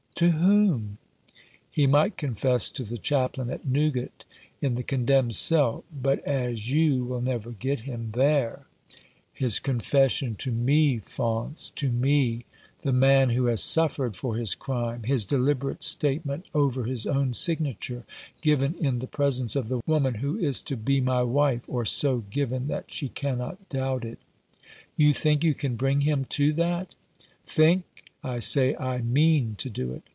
[0.21, 0.99] "To whom?
[1.71, 4.23] He might confess to the chaplain at Newgate,
[4.61, 8.67] in the condemned cell; but as you will never get him there
[9.41, 12.45] ""His confession to me, Faunce— to me,
[12.83, 18.03] the man who has suffered for his crime, his deliberate statement over his own signature,
[18.43, 22.19] given in the presence of the woman who is to be my wife, or so
[22.29, 24.19] given that she cannot doubt it.""
[24.95, 26.93] You think you can bring him to that?""
[27.47, 27.85] Think!
[28.23, 30.03] I say I mean to do it.